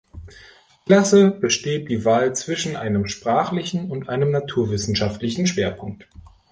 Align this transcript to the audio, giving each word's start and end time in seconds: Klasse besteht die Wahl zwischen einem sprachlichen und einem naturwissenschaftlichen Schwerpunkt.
Klasse 0.87 1.29
besteht 1.29 1.87
die 1.91 2.03
Wahl 2.05 2.35
zwischen 2.35 2.75
einem 2.75 3.05
sprachlichen 3.05 3.91
und 3.91 4.09
einem 4.09 4.31
naturwissenschaftlichen 4.31 5.45
Schwerpunkt. 5.45 6.07